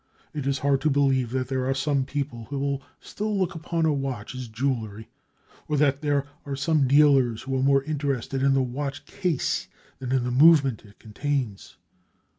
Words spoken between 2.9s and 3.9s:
still look upon